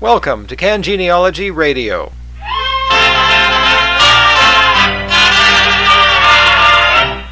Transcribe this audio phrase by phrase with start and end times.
[0.00, 2.12] Welcome to CanGenealogy Radio.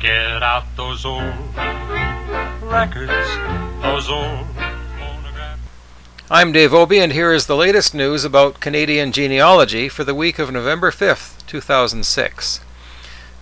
[0.03, 1.33] Get out those old
[2.61, 3.13] records,
[3.83, 4.45] those old
[4.99, 5.61] phonographs.
[6.29, 10.41] I'm Dave Obee, and here is the latest news about Canadian genealogy for the week
[10.41, 12.61] of November 5th, 2006.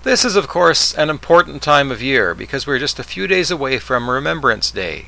[0.02, 3.50] This is, of course, an important time of year because we're just a few days
[3.50, 5.06] away from Remembrance Day.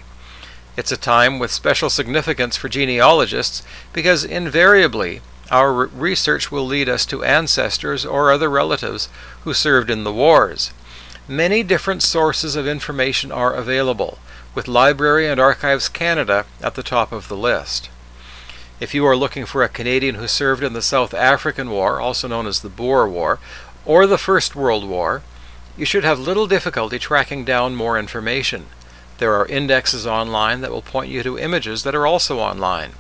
[0.77, 3.63] It's a time with special significance for genealogists
[3.95, 9.09] because invariably our research will lead us to ancestors or other relatives
[9.45, 10.73] who served in the wars.
[11.27, 14.19] Many different sources of information are available,
[14.55, 17.89] with Library and Archives Canada at the top of the list.
[18.79, 22.29] If you are looking for a Canadian who served in the South African War, also
[22.29, 23.39] known as the Boer War,
[23.87, 25.23] or the First World War,
[25.77, 28.67] you should have little difficulty tracking down more information.
[29.19, 32.93] There are indexes online that will point you to images that are also online.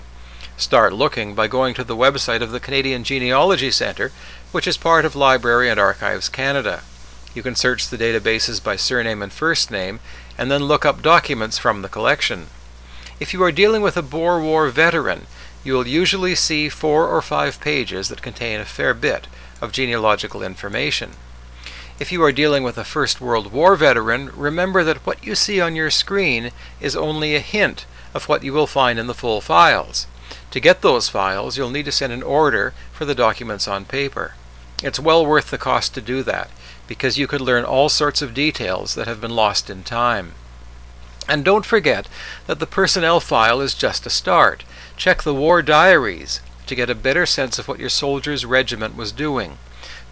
[0.57, 4.11] Start looking by going to the website of the Canadian Genealogy Centre,
[4.53, 6.81] which is part of Library and Archives Canada.
[7.35, 10.01] You can search the databases by surname and first name,
[10.39, 12.47] and then look up documents from the collection.
[13.21, 15.27] If you are dealing with a Boer War veteran,
[15.63, 19.27] you will usually see four or five pages that contain a fair bit
[19.61, 21.11] of genealogical information.
[21.99, 25.63] If you are dealing with a First World War veteran, remember that what you see
[25.63, 29.41] on your screen is only a hint of what you will find in the full
[29.41, 30.07] files.
[30.51, 34.35] To get those files, you'll need to send an order for the documents on paper.
[34.83, 36.51] It's well worth the cost to do that,
[36.87, 40.35] because you could learn all sorts of details that have been lost in time.
[41.27, 42.09] And don't forget
[42.47, 44.65] that the personnel file is just a start.
[44.99, 49.13] Check the war diaries to get a better sense of what your soldier's regiment was
[49.13, 49.57] doing.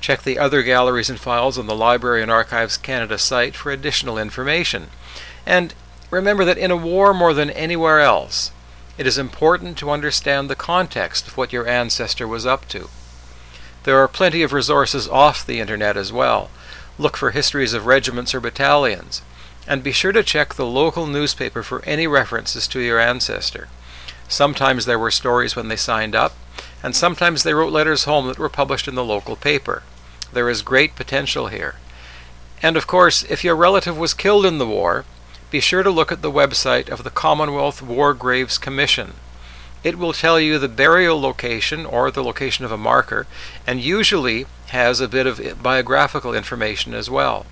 [0.01, 4.19] Check the other galleries and files on the Library and Archives Canada site for additional
[4.19, 4.89] information.
[5.47, 5.75] And
[6.11, 8.51] remember that in a war more than anywhere else,
[8.97, 12.89] it is important to understand the context of what your ancestor was up to.
[13.85, 16.51] There are plenty of resources off the internet as well.
[16.99, 19.21] Look for histories of regiments or battalions,
[19.67, 23.69] and be sure to check the local newspaper for any references to your ancestor.
[24.29, 26.35] Sometimes there were stories when they signed up,
[26.85, 29.83] and sometimes they wrote letters home that were published in the local paper.
[30.35, 31.77] There is great potential here.
[32.63, 35.07] And of course, if your relative was killed in the war,
[35.51, 39.15] be sure to look at the website of the Commonwealth War Graves Commission.
[39.83, 43.27] It will tell you the burial location or the location of a marker,
[43.67, 47.47] and usually has a bit of biographical information as well.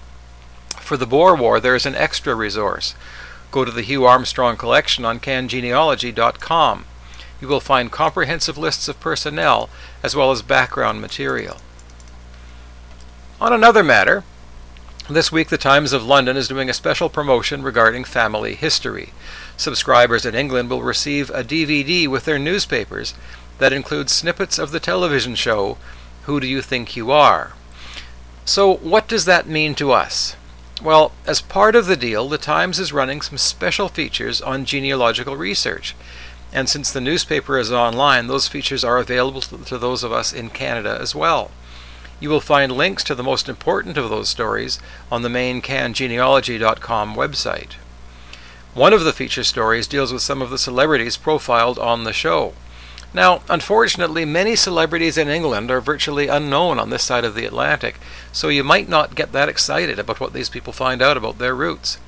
[0.78, 2.94] For the Boer War, there is an extra resource.
[3.50, 6.84] Go to the Hugh Armstrong collection on cangenealogy.com.
[7.42, 9.69] You will find comprehensive lists of personnel
[10.00, 11.56] as well as background material.
[13.41, 14.22] On another matter,
[15.10, 19.12] this week the Times of London is doing a special promotion regarding family history.
[19.56, 23.12] Subscribers in England will receive a DVD with their newspapers
[23.58, 25.78] that includes snippets of the television show
[26.26, 27.54] Who Do You Think You Are?
[28.44, 30.36] So, what does that mean to us?
[30.81, 35.36] Well, as part of the deal, the Times is running some special features on genealogical
[35.36, 35.97] research.
[36.52, 40.50] And since the newspaper is online, those features are available to those of us in
[40.50, 41.50] Canada as well.
[42.20, 44.78] You will find links to the most important of those stories
[45.10, 47.72] on the main cangenealogy.com website.
[48.74, 52.54] One of the feature stories deals with some of the celebrities profiled on the show.
[53.14, 57.98] Now, unfortunately, many celebrities in England are virtually unknown on this side of the Atlantic,
[58.32, 61.54] so you might not get that excited about what these people find out about their
[61.54, 61.98] roots.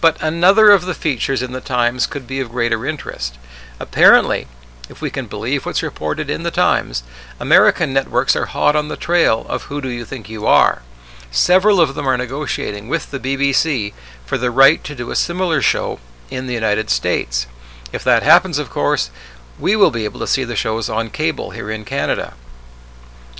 [0.00, 3.36] But another of the features in the Times could be of greater interest.
[3.80, 4.46] Apparently,
[4.88, 7.02] if we can believe what's reported in the Times,
[7.38, 10.82] American networks are hot on the trail of Who Do You Think You Are?
[11.30, 13.92] Several of them are negotiating with the BBC
[14.24, 16.00] for the right to do a similar show
[16.30, 17.46] in the United States.
[17.92, 19.10] If that happens, of course,
[19.58, 22.34] we will be able to see the shows on cable here in Canada.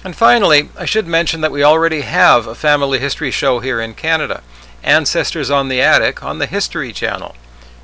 [0.05, 3.95] And finally, I should mention that we already have a family history show here in
[3.95, 4.43] Canada,
[4.83, 7.35] Ancestors in the Attic, on the History Channel.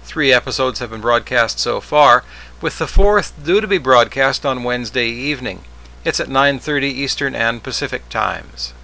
[0.05, 2.25] Three episodes have been broadcast so far,
[2.61, 5.65] with the fourth due to be broadcast on Wednesday evening.
[6.05, 8.75] It's at 9:30 Eastern and Pacific times.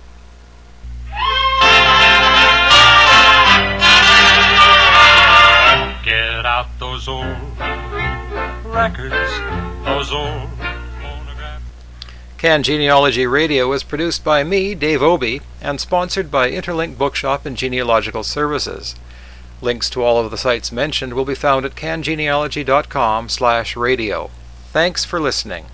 [6.02, 7.36] Get out those old
[8.64, 9.14] records,
[9.84, 10.48] those old.
[12.38, 18.24] CanGenealogy Radio is produced by me, Dave Obee, and sponsored by Interlink Bookshop and Genealogical
[18.24, 18.94] Services.
[19.62, 24.30] Links to all of the sites mentioned will be found at cangenealogy.com/radio.
[24.72, 25.66] Thanks for listening.